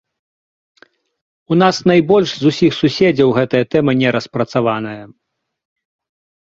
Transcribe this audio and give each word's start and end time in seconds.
У 1.51 1.59
нас 1.63 1.75
найбольш 1.91 2.29
з 2.39 2.43
усіх 2.55 2.71
суседзяў 2.79 3.29
гэтая 3.39 3.63
тэма 3.77 3.91
не 4.01 4.09
распрацаваная. 4.19 5.01